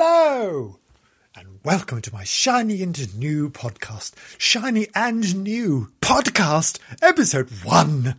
Hello! 0.00 0.76
And 1.34 1.58
welcome 1.64 2.00
to 2.02 2.14
my 2.14 2.22
shiny 2.22 2.82
and 2.84 3.18
new 3.18 3.50
podcast. 3.50 4.12
Shiny 4.38 4.86
and 4.94 5.42
new 5.42 5.88
podcast, 6.00 6.78
episode 7.02 7.50
one. 7.64 8.14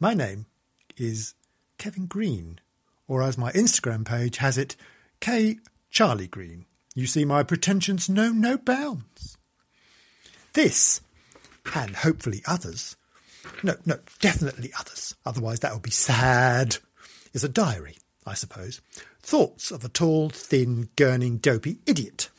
My 0.00 0.14
name 0.14 0.46
is 0.96 1.34
Kevin 1.76 2.06
Green, 2.06 2.60
or 3.06 3.22
as 3.22 3.36
my 3.36 3.52
Instagram 3.52 4.06
page 4.06 4.38
has 4.38 4.56
it, 4.56 4.74
K 5.20 5.58
Charlie 5.90 6.28
Green. 6.28 6.64
You 6.94 7.06
see, 7.06 7.26
my 7.26 7.42
pretensions 7.42 8.08
know 8.08 8.30
no 8.32 8.56
bounds. 8.56 9.36
This, 10.54 11.02
and 11.74 11.94
hopefully 11.94 12.40
others, 12.46 12.96
no, 13.62 13.74
no, 13.84 13.98
definitely 14.18 14.72
others, 14.80 15.14
otherwise 15.26 15.60
that 15.60 15.74
would 15.74 15.82
be 15.82 15.90
sad, 15.90 16.78
is 17.34 17.44
a 17.44 17.50
diary, 17.50 17.98
I 18.26 18.34
suppose. 18.34 18.80
Thoughts 19.20 19.70
of 19.70 19.84
a 19.84 19.88
tall, 19.88 20.30
thin, 20.30 20.88
gurning, 20.96 21.38
dopey 21.38 21.78
idiot. 21.86 22.30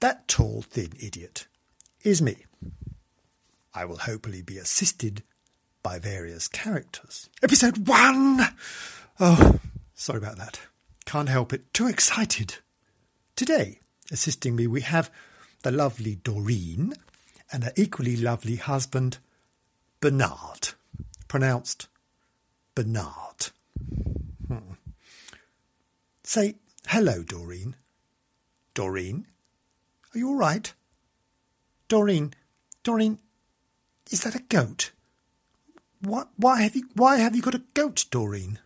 That 0.00 0.28
tall, 0.28 0.62
thin 0.62 0.92
idiot 1.00 1.46
is 2.02 2.22
me. 2.22 2.44
I 3.74 3.84
will 3.84 3.98
hopefully 3.98 4.42
be 4.42 4.58
assisted 4.58 5.22
by 5.82 5.98
various 5.98 6.48
characters. 6.48 7.28
Episode 7.42 7.86
one! 7.86 8.40
Oh, 9.20 9.60
sorry 9.94 10.18
about 10.18 10.38
that. 10.38 10.60
Can't 11.04 11.28
help 11.28 11.52
it. 11.52 11.72
Too 11.72 11.86
excited. 11.86 12.56
Today, 13.36 13.80
assisting 14.10 14.56
me, 14.56 14.66
we 14.66 14.80
have 14.80 15.10
the 15.62 15.70
lovely 15.70 16.16
Doreen 16.16 16.94
and 17.52 17.64
her 17.64 17.72
equally 17.76 18.16
lovely 18.16 18.56
husband, 18.56 19.18
Bernard. 20.00 20.70
Pronounced 21.28 21.88
Bernard. 22.74 23.50
Hmm. 24.48 24.74
Say 26.26 26.56
hello, 26.88 27.22
Doreen. 27.22 27.76
Doreen? 28.74 29.28
Are 30.12 30.18
you 30.18 30.30
all 30.30 30.34
right? 30.34 30.74
Doreen, 31.86 32.34
Doreen, 32.82 33.20
is 34.10 34.22
that 34.24 34.34
a 34.34 34.40
goat? 34.40 34.90
What, 36.00 36.30
why 36.36 36.62
have 36.62 36.74
you, 36.74 36.88
why 36.96 37.18
have 37.18 37.36
you 37.36 37.42
got 37.42 37.54
a 37.54 37.62
goat, 37.74 38.06
Doreen? 38.10 38.58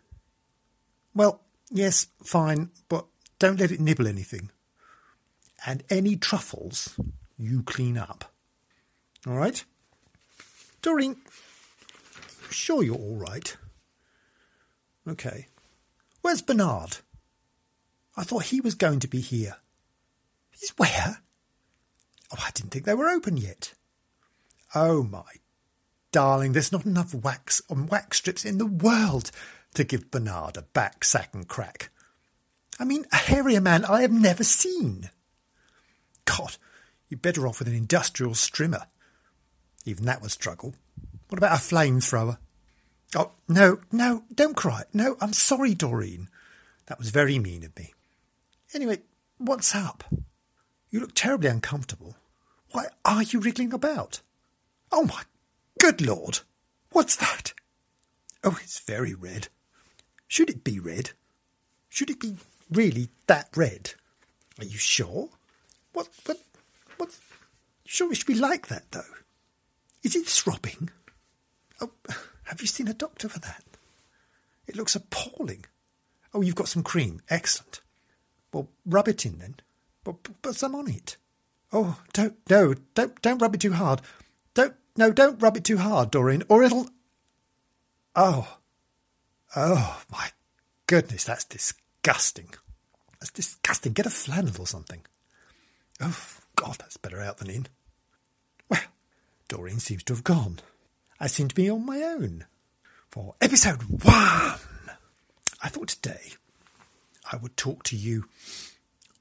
Well, 1.15 1.43
yes, 1.71 2.07
fine, 2.25 2.71
but 2.89 3.05
don't 3.39 3.61
let 3.61 3.71
it 3.71 3.79
nibble 3.79 4.09
anything. 4.09 4.51
And 5.67 5.85
any 5.91 6.17
truffles, 6.17 6.99
you 7.37 7.63
clean 7.63 7.99
up. 7.99 8.33
All 9.27 9.35
right? 9.35 9.63
Doreen, 10.81 11.17
sure 12.49 12.83
you're 12.83 12.97
all 12.97 13.17
right? 13.17 13.55
Okay. 15.07 15.49
Where's 16.23 16.41
Bernard? 16.41 17.01
I 18.17 18.25
thought 18.25 18.45
he 18.45 18.61
was 18.61 18.75
going 18.75 19.01
to 19.01 19.09
be 19.09 19.21
here. 19.21 19.57
He's 20.51 20.71
where? 20.77 21.19
Oh, 22.33 22.39
I 22.45 22.51
didn't 22.53 22.71
think 22.71 22.85
they 22.85 22.95
were 22.95 23.09
open 23.09 23.37
yet. 23.37 23.75
Oh, 24.75 25.03
my 25.03 25.25
darling, 26.13 26.53
there's 26.53 26.73
not 26.73 26.87
enough 26.87 27.15
wax 27.15 27.63
on 27.71 27.87
wax 27.87 28.19
strips 28.19 28.45
in 28.45 28.59
the 28.59 28.67
world 28.67 29.31
to 29.75 29.85
give 29.85 30.11
Bernard 30.11 30.57
a 30.57 30.63
back, 30.63 31.05
sack, 31.05 31.31
and 31.33 31.47
crack. 31.47 31.91
I 32.79 32.85
mean, 32.85 33.07
a 33.13 33.17
hairier 33.17 33.61
man 33.61 33.85
I 33.85 34.03
have 34.03 34.13
never 34.13 34.43
seen. 34.43 35.11
God, 36.25 36.57
you're 37.09 37.19
better 37.19 37.47
off 37.47 37.59
with 37.59 37.69
an 37.69 37.75
industrial 37.75 38.33
strimmer. 38.33 38.87
Even 39.85 40.07
that 40.07 40.23
would 40.23 40.31
struggle. 40.31 40.75
What 41.29 41.39
about 41.39 41.59
a 41.59 41.63
flamethrower? 41.63 42.39
Oh, 43.15 43.33
no, 43.49 43.81
no, 43.93 44.25
don't 44.35 44.57
cry. 44.57 44.85
No, 44.93 45.17
I'm 45.21 45.33
sorry, 45.33 45.75
Doreen. 45.75 46.29
That 46.87 46.99
was 46.99 47.11
very 47.11 47.39
mean 47.39 47.65
of 47.65 47.77
me. 47.77 47.93
Anyway, 48.73 49.01
what's 49.39 49.75
up? 49.75 50.05
You 50.91 51.01
look 51.01 51.15
terribly 51.15 51.49
uncomfortable. 51.49 52.17
Why 52.71 52.87
are 53.05 53.23
you 53.23 53.41
wriggling 53.41 53.73
about? 53.73 54.21
Oh, 54.93 55.05
my 55.05 55.23
good 55.81 56.01
lord! 56.01 56.41
What's 56.93 57.17
that? 57.17 57.53
Oh, 58.45 58.59
it's 58.63 58.81
very 58.81 59.15
red. 59.15 59.49
Should 60.29 60.51
it 60.51 60.63
be 60.63 60.79
red? 60.79 61.11
Should 61.89 62.11
it 62.11 62.21
be 62.21 62.37
really 62.71 63.09
that 63.27 63.49
red? 63.57 63.95
Are 64.59 64.65
you 64.65 64.79
sure? 64.79 65.31
What, 65.93 66.09
what, 66.27 66.39
what? 66.97 67.19
Sure 67.85 68.13
it 68.13 68.17
should 68.17 68.27
be 68.27 68.35
like 68.35 68.69
that, 68.69 68.93
though? 68.93 69.03
Is 70.05 70.15
it 70.15 70.27
throbbing? 70.27 70.91
Oh, 71.81 71.91
have 72.45 72.61
you 72.61 72.69
seen 72.69 72.89
a 72.89 72.95
doctor 72.95 73.29
for 73.29 73.41
that? 73.41 73.65
It 74.69 74.77
looks 74.77 74.95
appalling. 74.95 75.65
Oh, 76.33 76.41
you've 76.41 76.55
got 76.55 76.69
some 76.69 76.85
cream. 76.85 77.21
Excellent. 77.29 77.81
Well, 78.53 78.69
rub 78.85 79.09
it 79.09 79.25
in 79.25 79.39
then. 79.39 79.57
But 80.05 80.23
put, 80.43 80.55
some 80.55 80.75
on 80.75 80.89
it. 80.89 81.17
Oh, 81.73 82.01
don't, 82.13 82.37
no, 82.49 82.75
don't, 82.95 83.21
don't 83.23 83.41
rub 83.41 83.55
it 83.55 83.61
too 83.61 83.73
hard. 83.73 84.01
Don't, 84.55 84.75
no, 84.97 85.13
don't 85.13 85.41
rub 85.41 85.57
it 85.57 85.65
too 85.65 85.79
hard, 85.79 86.11
Doreen, 86.11 86.43
or 86.49 86.63
it'll. 86.63 86.89
Oh, 88.17 88.59
oh 89.55 90.03
my 90.11 90.31
goodness, 90.87 91.25
that's 91.25 91.45
disgusting. 91.45 92.49
That's 93.21 93.31
disgusting. 93.31 93.93
Get 93.93 94.07
a 94.07 94.11
flannel 94.11 94.55
or 94.59 94.67
something. 94.67 95.03
Oh, 96.01 96.19
God, 96.57 96.77
that's 96.79 96.97
better 96.97 97.21
out 97.21 97.39
than 97.39 97.51
in. 97.51 97.67
Well, 98.69 98.81
Doreen 99.49 99.79
seems 99.79 100.03
to 100.05 100.15
have 100.15 100.25
gone. 100.25 100.61
I 101.21 101.27
seem 101.27 101.49
to 101.49 101.55
be 101.55 101.69
on 101.71 101.85
my 101.85 102.03
own 102.03 102.47
for 103.11 103.35
episode 103.41 103.83
one. 103.83 104.59
I 105.63 105.69
thought 105.69 105.89
today 105.89 106.33
I 107.33 107.37
would 107.37 107.57
talk 107.57 107.85
to 107.85 107.97
you 107.97 108.25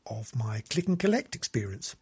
of 0.07 0.35
my 0.35 0.63
click 0.69 0.87
and 0.87 0.97
collect 0.97 1.35
experience. 1.35 1.95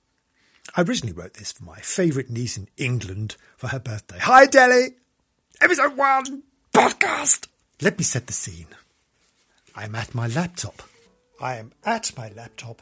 I 0.75 0.81
originally 0.81 1.13
wrote 1.13 1.33
this 1.33 1.51
for 1.51 1.65
my 1.65 1.79
favourite 1.79 2.29
niece 2.29 2.57
in 2.57 2.69
England 2.77 3.35
for 3.57 3.67
her 3.67 3.79
birthday. 3.79 4.17
Hi, 4.19 4.45
Delhi! 4.45 4.95
Episode 5.59 5.97
one 5.97 6.43
podcast! 6.73 7.47
Let 7.81 7.97
me 7.97 8.05
set 8.05 8.27
the 8.27 8.33
scene. 8.33 8.67
I 9.75 9.83
am 9.83 9.95
at 9.95 10.15
my 10.15 10.27
laptop. 10.27 10.81
I 11.41 11.55
am 11.55 11.73
at 11.85 12.15
my 12.17 12.29
laptop 12.29 12.81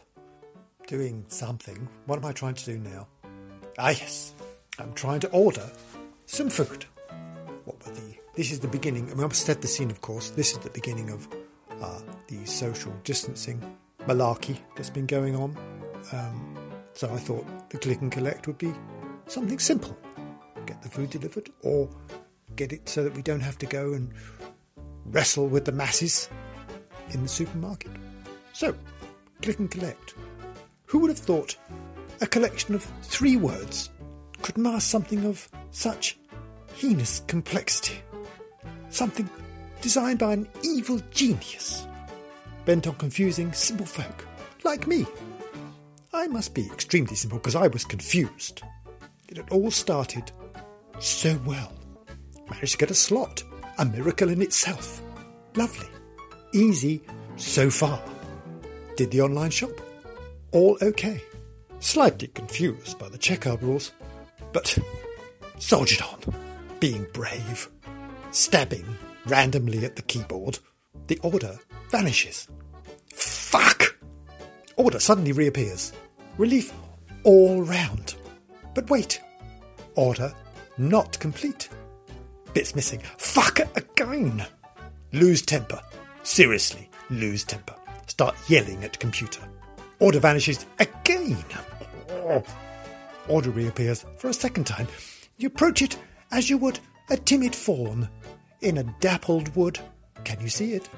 doing 0.87 1.25
something. 1.27 1.87
What 2.05 2.19
am 2.19 2.25
I 2.25 2.31
trying 2.31 2.55
to 2.55 2.65
do 2.65 2.77
now? 2.77 3.07
Ah, 3.79 3.89
yes. 3.89 4.33
I'm 4.77 4.93
trying 4.93 5.19
to 5.21 5.29
order 5.29 5.67
some 6.27 6.49
food. 6.49 6.85
What 7.65 7.83
were 7.85 7.93
the. 7.93 8.15
This 8.35 8.51
is 8.51 8.59
the 8.59 8.67
beginning. 8.67 9.09
I 9.09 9.15
mean, 9.15 9.23
I've 9.23 9.35
set 9.35 9.61
the 9.61 9.67
scene, 9.67 9.89
of 9.89 10.01
course. 10.01 10.29
This 10.29 10.51
is 10.51 10.59
the 10.59 10.69
beginning 10.69 11.09
of 11.09 11.27
uh, 11.81 12.01
the 12.35 12.45
social 12.45 12.93
distancing 13.03 13.61
malarkey 14.07 14.57
that's 14.75 14.89
been 14.89 15.05
going 15.05 15.35
on. 15.35 15.57
Um, 16.11 16.57
so 16.93 17.09
I 17.11 17.17
thought 17.17 17.69
the 17.69 17.77
click 17.77 18.01
and 18.01 18.11
collect 18.11 18.47
would 18.47 18.57
be 18.57 18.73
something 19.27 19.59
simple 19.59 19.97
get 20.65 20.81
the 20.81 20.89
food 20.89 21.09
delivered, 21.09 21.49
or 21.61 21.89
get 22.55 22.73
it 22.73 22.87
so 22.89 23.03
that 23.03 23.15
we 23.15 23.21
don't 23.21 23.41
have 23.41 23.57
to 23.59 23.65
go 23.65 23.93
and 23.93 24.11
wrestle 25.05 25.47
with 25.47 25.65
the 25.65 25.71
masses 25.71 26.29
in 27.11 27.21
the 27.21 27.27
supermarket. 27.27 27.91
So, 28.53 28.75
click 29.41 29.59
and 29.59 29.69
collect. 29.69 30.15
Who 30.87 30.99
would 30.99 31.09
have 31.09 31.19
thought 31.19 31.55
a 32.21 32.27
collection 32.27 32.75
of 32.75 32.83
three 33.03 33.37
words 33.37 33.89
could 34.41 34.57
mask 34.57 34.89
something 34.89 35.25
of 35.25 35.47
such 35.71 36.17
heinous 36.73 37.21
complexity? 37.27 37.99
Something 38.89 39.29
designed 39.81 40.19
by 40.19 40.33
an 40.33 40.47
evil 40.63 41.01
genius, 41.11 41.87
bent 42.65 42.87
on 42.87 42.95
confusing 42.95 43.53
simple 43.53 43.85
folk 43.85 44.25
like 44.63 44.87
me. 44.87 45.05
I 46.13 46.27
must 46.27 46.53
be 46.53 46.65
extremely 46.65 47.15
simple 47.15 47.39
because 47.39 47.55
I 47.55 47.67
was 47.67 47.85
confused. 47.85 48.63
It 49.27 49.37
had 49.37 49.49
all 49.49 49.71
started 49.71 50.31
so 50.99 51.39
well. 51.45 51.71
Managed 52.49 52.73
to 52.73 52.77
get 52.77 52.91
a 52.91 52.95
slot, 52.95 53.43
a 53.77 53.85
miracle 53.85 54.29
in 54.29 54.41
itself. 54.41 55.01
Lovely. 55.55 55.87
Easy 56.53 57.01
so 57.35 57.69
far. 57.69 58.01
Did 58.97 59.11
the 59.11 59.21
online 59.21 59.49
shop. 59.49 59.71
All 60.51 60.77
okay. 60.81 61.21
Slightly 61.79 62.27
confused 62.29 62.97
by 62.97 63.09
the 63.09 63.17
checkout 63.17 63.61
rules, 63.61 63.91
but 64.53 64.77
soldiered 65.59 66.01
on, 66.01 66.19
being 66.79 67.05
brave, 67.13 67.69
stabbing 68.31 68.85
randomly 69.25 69.83
at 69.85 69.95
the 69.95 70.01
keyboard. 70.01 70.59
The 71.07 71.19
order 71.19 71.59
vanishes. 71.89 72.47
Order 74.77 74.99
suddenly 74.99 75.31
reappears. 75.31 75.93
Relief 76.37 76.73
all 77.23 77.61
round. 77.61 78.15
But 78.73 78.89
wait. 78.89 79.21
Order 79.95 80.33
not 80.77 81.19
complete. 81.19 81.69
Bits 82.53 82.75
missing. 82.75 83.01
Fuck 83.17 83.59
it 83.59 83.69
again. 83.75 84.45
Lose 85.13 85.41
temper. 85.41 85.81
Seriously, 86.23 86.89
lose 87.09 87.43
temper. 87.43 87.75
Start 88.07 88.35
yelling 88.47 88.83
at 88.83 88.99
computer. 88.99 89.41
Order 89.99 90.19
vanishes 90.19 90.65
again. 90.79 91.37
Oh. 92.09 92.43
Order 93.27 93.51
reappears 93.51 94.05
for 94.17 94.29
a 94.29 94.33
second 94.33 94.65
time. 94.65 94.87
You 95.37 95.47
approach 95.47 95.81
it 95.81 95.97
as 96.31 96.49
you 96.49 96.57
would 96.57 96.79
a 97.09 97.17
timid 97.17 97.55
fawn 97.55 98.09
in 98.61 98.77
a 98.77 98.83
dappled 98.99 99.55
wood. 99.55 99.79
Can 100.23 100.39
you 100.41 100.49
see 100.49 100.73
it? 100.73 100.89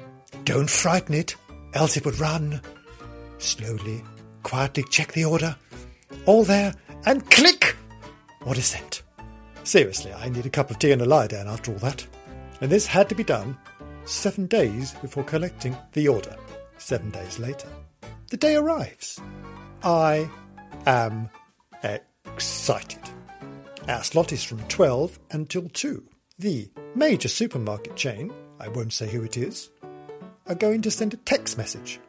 Don't 0.45 0.69
frighten 0.69 1.13
it, 1.13 1.35
else 1.73 1.97
it 1.97 2.05
would 2.05 2.19
run. 2.19 2.61
Slowly, 3.37 4.03
quietly 4.43 4.83
check 4.89 5.13
the 5.13 5.25
order. 5.25 5.55
All 6.25 6.43
there, 6.43 6.73
and 7.05 7.29
click! 7.29 7.75
What 8.43 8.57
is 8.57 8.65
sent? 8.65 9.03
Seriously, 9.63 10.13
I 10.13 10.29
need 10.29 10.45
a 10.45 10.49
cup 10.49 10.71
of 10.71 10.79
tea 10.79 10.91
and 10.91 11.01
a 11.01 11.05
lie 11.05 11.27
down 11.27 11.47
after 11.47 11.71
all 11.71 11.79
that. 11.79 12.05
And 12.61 12.71
this 12.71 12.87
had 12.87 13.09
to 13.09 13.15
be 13.15 13.23
done 13.23 13.57
seven 14.05 14.47
days 14.47 14.93
before 14.95 15.23
collecting 15.23 15.75
the 15.93 16.07
order. 16.07 16.35
Seven 16.77 17.09
days 17.09 17.39
later, 17.39 17.67
the 18.29 18.37
day 18.37 18.55
arrives. 18.55 19.19
I 19.83 20.29
am 20.85 21.29
excited. 21.83 23.01
Our 23.87 24.03
slot 24.03 24.31
is 24.31 24.43
from 24.43 24.59
12 24.67 25.19
until 25.31 25.69
2. 25.69 26.03
The 26.39 26.69
major 26.95 27.27
supermarket 27.27 27.95
chain, 27.95 28.31
I 28.59 28.67
won't 28.67 28.93
say 28.93 29.09
who 29.09 29.23
it 29.23 29.37
is, 29.37 29.69
are 30.45 30.55
going 30.55 30.81
to 30.83 30.91
send 30.91 31.13
a 31.13 31.17
text 31.17 31.57
message 31.57 31.99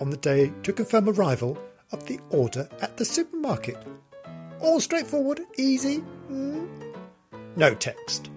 on 0.00 0.10
the 0.10 0.16
day 0.16 0.52
to 0.62 0.72
confirm 0.72 1.08
arrival 1.08 1.58
of 1.92 2.04
the 2.06 2.20
order 2.30 2.68
at 2.80 2.96
the 2.96 3.04
supermarket. 3.04 3.76
All 4.60 4.80
straightforward, 4.80 5.40
easy. 5.58 6.02
Mm. 6.30 6.94
No 7.56 7.74
text. 7.74 8.30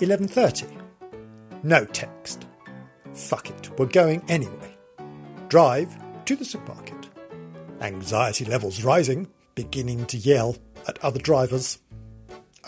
11:30. 0.00 0.66
No 1.62 1.84
text. 1.84 2.46
Fuck 3.12 3.50
it, 3.50 3.78
we're 3.78 3.86
going 3.86 4.22
anyway. 4.28 4.76
Drive 5.48 5.96
to 6.24 6.36
the 6.36 6.44
supermarket. 6.44 7.08
Anxiety 7.80 8.44
levels 8.44 8.84
rising, 8.84 9.28
beginning 9.54 10.06
to 10.06 10.16
yell 10.16 10.56
at 10.86 11.02
other 11.04 11.18
drivers. 11.18 11.78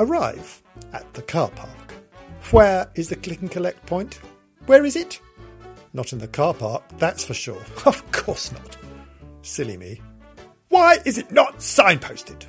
Arrive 0.00 0.62
at 0.92 1.12
the 1.14 1.22
car 1.22 1.50
park. 1.50 1.94
Where 2.50 2.90
is 2.94 3.08
the 3.08 3.16
click 3.16 3.40
and 3.40 3.50
collect 3.50 3.86
point? 3.86 4.20
Where 4.66 4.84
is 4.84 4.96
it? 4.96 5.20
Not 5.92 6.12
in 6.12 6.18
the 6.18 6.28
car 6.28 6.54
park, 6.54 6.82
that's 6.98 7.24
for 7.24 7.34
sure. 7.34 7.62
Of 7.86 8.10
course 8.12 8.52
not. 8.52 8.76
Silly 9.42 9.76
me. 9.76 10.00
Why 10.68 10.98
is 11.04 11.18
it 11.18 11.30
not 11.30 11.58
signposted? 11.58 12.46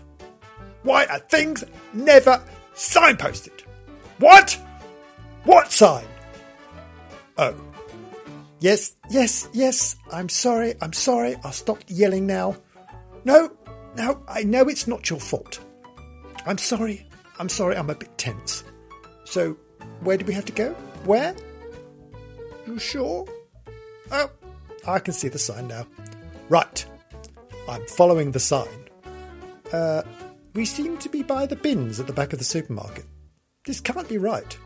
Why 0.83 1.05
are 1.05 1.19
things 1.19 1.63
never 1.93 2.41
signposted? 2.73 3.61
What? 4.19 4.57
What 5.43 5.71
sign? 5.71 6.05
Oh. 7.37 7.55
Yes, 8.59 8.95
yes, 9.09 9.49
yes. 9.51 9.97
I'm 10.11 10.29
sorry, 10.29 10.75
I'm 10.81 10.93
sorry. 10.93 11.35
I'll 11.43 11.51
stop 11.51 11.79
yelling 11.87 12.25
now. 12.25 12.55
No, 13.25 13.51
no, 13.97 14.23
I 14.27 14.43
know 14.43 14.69
it's 14.69 14.87
not 14.87 15.09
your 15.09 15.19
fault. 15.19 15.59
I'm 16.45 16.57
sorry. 16.57 17.07
I'm 17.39 17.49
sorry, 17.49 17.75
I'm 17.75 17.89
a 17.89 17.95
bit 17.95 18.17
tense. 18.17 18.63
So, 19.25 19.57
where 20.01 20.17
do 20.17 20.25
we 20.25 20.33
have 20.33 20.45
to 20.45 20.53
go? 20.53 20.73
Where? 21.05 21.35
You 22.65 22.79
sure? 22.79 23.25
Oh, 24.11 24.29
I 24.87 24.99
can 24.99 25.13
see 25.13 25.27
the 25.27 25.39
sign 25.39 25.67
now. 25.67 25.85
Right. 26.49 26.85
I'm 27.67 27.85
following 27.87 28.31
the 28.31 28.39
sign. 28.39 28.67
Uh, 29.71 30.03
we 30.53 30.65
seem 30.65 30.97
to 30.99 31.09
be 31.09 31.23
by 31.23 31.45
the 31.45 31.55
bins 31.55 31.99
at 31.99 32.07
the 32.07 32.13
back 32.13 32.33
of 32.33 32.39
the 32.39 32.45
supermarket. 32.45 33.05
This 33.65 33.81
can't 33.81 34.07
be 34.07 34.17
right. 34.17 34.57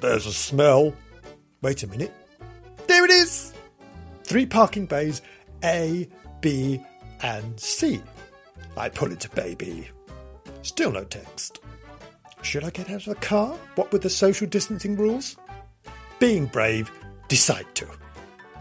There's 0.00 0.26
a 0.26 0.32
smell. 0.32 0.94
Wait 1.62 1.82
a 1.82 1.86
minute. 1.86 2.12
There 2.86 3.04
it 3.04 3.10
is! 3.10 3.52
Three 4.24 4.46
parking 4.46 4.86
bays 4.86 5.22
A, 5.64 6.08
B, 6.40 6.80
and 7.22 7.58
C. 7.58 8.02
I 8.76 8.88
pull 8.88 9.10
into 9.10 9.28
Bay 9.30 9.54
B. 9.54 9.88
Still 10.62 10.92
no 10.92 11.04
text. 11.04 11.60
Should 12.42 12.64
I 12.64 12.70
get 12.70 12.90
out 12.90 13.06
of 13.06 13.14
the 13.14 13.26
car? 13.26 13.56
What 13.76 13.92
with 13.92 14.02
the 14.02 14.10
social 14.10 14.46
distancing 14.46 14.96
rules? 14.96 15.36
Being 16.18 16.46
brave, 16.46 16.90
decide 17.32 17.74
to. 17.74 17.88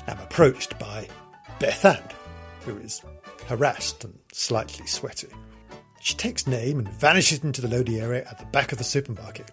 I'm 0.08 0.18
approached 0.20 0.80
by 0.80 1.06
Bethan, 1.60 2.10
who 2.62 2.78
is 2.78 3.02
harassed 3.48 4.06
and 4.06 4.18
slightly 4.32 4.88
sweaty. 4.88 5.28
She 6.00 6.16
takes 6.16 6.48
name 6.48 6.80
and 6.80 6.88
vanishes 6.88 7.44
into 7.44 7.60
the 7.60 7.68
loading 7.68 8.00
area 8.00 8.26
at 8.30 8.40
the 8.40 8.46
back 8.46 8.72
of 8.72 8.78
the 8.78 8.86
supermarket. 8.86 9.52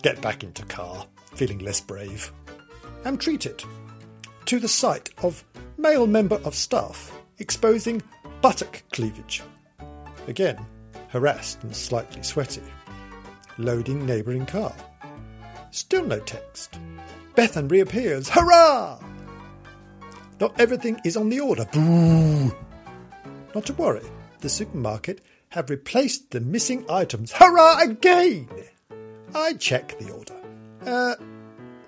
Get 0.00 0.22
back 0.22 0.42
into 0.42 0.64
car, 0.64 1.06
feeling 1.34 1.58
less 1.58 1.82
brave. 1.82 2.32
Am 3.04 3.18
treated 3.18 3.62
to 4.46 4.58
the 4.58 4.68
sight 4.68 5.10
of 5.18 5.44
male 5.76 6.06
member 6.06 6.36
of 6.36 6.54
staff 6.54 7.12
exposing 7.38 8.02
buttock 8.40 8.82
cleavage. 8.90 9.42
Again, 10.28 10.64
harassed 11.08 11.62
and 11.62 11.76
slightly 11.76 12.22
sweaty. 12.22 12.62
Loading 13.58 14.06
neighbouring 14.06 14.46
car. 14.46 14.74
Still 15.72 16.06
no 16.06 16.20
text. 16.20 16.78
Bethan 17.36 17.70
reappears. 17.70 18.30
Hurrah! 18.30 18.98
Not 20.40 20.58
everything 20.58 21.00
is 21.04 21.16
on 21.16 21.28
the 21.28 21.40
order. 21.40 21.66
Boo! 21.66 22.54
Not 23.54 23.66
to 23.66 23.74
worry. 23.74 24.04
The 24.40 24.48
supermarket 24.48 25.20
have 25.50 25.70
replaced 25.70 26.30
the 26.30 26.40
missing 26.40 26.84
items. 26.90 27.32
Hurrah 27.32 27.82
again! 27.82 28.48
I 29.34 29.52
check 29.54 29.98
the 29.98 30.10
order. 30.10 30.34
Uh, 30.84 31.14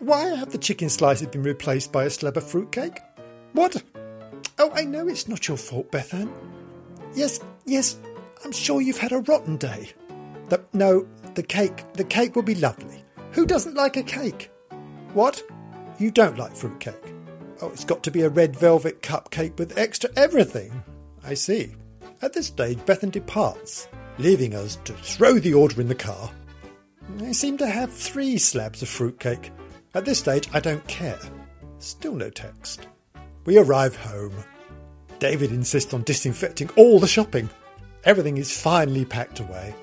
why 0.00 0.27
have 0.27 0.53
the 0.53 0.59
chicken 0.59 0.91
slices 0.91 1.29
been 1.29 1.43
replaced 1.43 1.93
by 1.93 2.05
a 2.05 2.11
slab 2.11 2.37
of 2.37 2.49
fruitcake? 2.49 3.00
What? 3.53 3.83
Oh, 4.59 4.71
I 4.75 4.85
know 4.85 5.09
it's 5.09 5.29
not 5.29 5.49
your 5.49 5.56
fault, 5.56 5.91
Bethan. 5.91 6.31
Yes, 7.15 7.41
yes, 7.65 7.99
I'm 8.45 8.53
sure 8.53 8.81
you've 8.81 8.99
had 8.99 9.12
a 9.12 9.21
rotten 9.21 9.56
day. 9.56 9.93
The, 10.50 10.62
no, 10.73 11.06
the 11.35 11.43
cake, 11.43 11.85
the 11.95 12.05
cake 12.05 12.37
will 12.37 12.43
be 12.43 12.55
lovely. 12.55 13.03
Who 13.33 13.47
doesn't 13.47 13.75
like 13.75 13.97
a 13.97 14.03
cake? 14.03 14.50
What? 15.15 15.43
You 15.99 16.11
don't 16.11 16.39
like 16.39 16.55
fruitcake? 16.55 17.15
Oh, 17.61 17.71
it's 17.71 17.85
got 17.85 18.03
to 18.05 18.11
be 18.11 18.23
a 18.23 18.29
red 18.29 18.55
velvet 18.55 19.03
cupcake 19.03 19.59
with 19.59 19.77
extra 19.77 20.11
everything. 20.17 20.83
I 21.25 21.35
see. 21.35 21.75
At 22.23 22.33
this 22.33 22.47
stage, 22.47 22.79
Bethan 22.79 23.11
departs, 23.11 23.89
leaving 24.19 24.55
us 24.55 24.77
to 24.85 24.93
throw 24.93 25.39
the 25.39 25.55
order 25.55 25.81
in 25.81 25.89
the 25.89 25.95
car. 25.95 26.31
I 27.21 27.33
seem 27.33 27.59
to 27.59 27.67
have 27.67 27.93
three 27.93 28.39
slabs 28.39 28.83
of 28.83 28.89
fruitcake. 28.89 29.51
At 29.95 30.05
this 30.05 30.19
stage, 30.19 30.49
I 30.53 30.61
don't 30.61 30.87
care. 30.87 31.19
Still 31.79 32.15
no 32.15 32.31
text. 32.31 32.87
We 33.45 33.59
arrive 33.59 33.97
home. 33.97 34.35
David 35.19 35.51
insists 35.51 35.95
on 35.95 36.03
disinfecting 36.03 36.71
all 36.77 37.01
the 37.01 37.09
shopping. 37.09 37.49
Everything 38.05 38.37
is 38.37 38.61
finally 38.61 39.05
packed 39.05 39.41
away. 39.41 39.75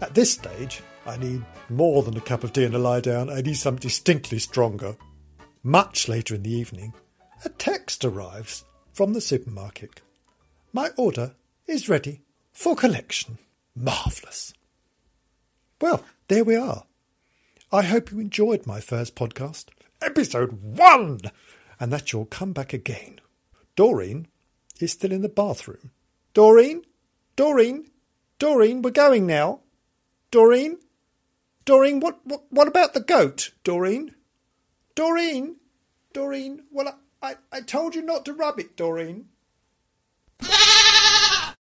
At 0.00 0.14
this 0.14 0.32
stage, 0.32 0.82
I 1.04 1.16
need 1.16 1.44
more 1.68 2.02
than 2.02 2.16
a 2.16 2.20
cup 2.20 2.44
of 2.44 2.52
tea 2.52 2.64
and 2.64 2.74
a 2.74 2.78
lie 2.78 3.00
down. 3.00 3.28
I 3.28 3.40
need 3.40 3.56
something 3.56 3.80
distinctly 3.80 4.38
stronger. 4.38 4.96
Much 5.62 6.08
later 6.08 6.34
in 6.34 6.42
the 6.42 6.52
evening, 6.52 6.94
a 7.44 7.48
text 7.48 8.04
arrives 8.04 8.64
from 8.92 9.12
the 9.12 9.20
supermarket. 9.20 10.00
My 10.72 10.90
order 10.96 11.34
is 11.66 11.88
ready 11.88 12.22
for 12.52 12.76
collection. 12.76 13.38
Marvellous. 13.74 14.54
Well, 15.80 16.04
there 16.28 16.44
we 16.44 16.56
are. 16.56 16.84
I 17.72 17.82
hope 17.82 18.12
you 18.12 18.20
enjoyed 18.20 18.66
my 18.66 18.80
first 18.80 19.16
podcast, 19.16 19.66
episode 20.00 20.62
one, 20.62 21.20
and 21.80 21.92
that 21.92 22.12
you'll 22.12 22.26
come 22.26 22.52
back 22.52 22.72
again. 22.72 23.20
Doreen 23.74 24.28
is 24.78 24.92
still 24.92 25.10
in 25.10 25.22
the 25.22 25.28
bathroom. 25.28 25.90
Doreen? 26.34 26.82
Doreen? 27.34 27.86
Doreen, 28.38 28.82
we're 28.82 28.90
going 28.90 29.26
now. 29.26 29.60
Doreen? 30.30 30.78
Doreen, 31.64 32.00
what, 32.00 32.20
what, 32.24 32.44
what 32.50 32.68
about 32.68 32.94
the 32.94 33.00
goat, 33.00 33.52
Doreen? 33.64 34.14
Doreen? 34.94 35.56
Doreen, 36.12 36.64
well, 36.70 36.98
I, 37.22 37.36
I 37.52 37.60
told 37.60 37.94
you 37.94 38.02
not 38.02 38.24
to 38.24 38.32
rub 38.32 38.58
it, 38.58 38.76
Doreen. 38.76 39.28